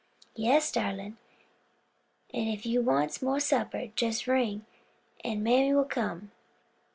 [0.35, 1.17] "Yes, darlin';
[2.33, 4.65] an' if you wants mo' supper, jes ring
[5.19, 6.31] dis, an' mammy'll come."